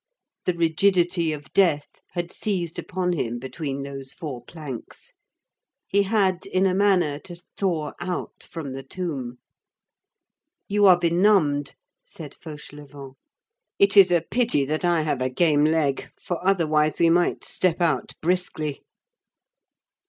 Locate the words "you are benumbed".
10.67-11.75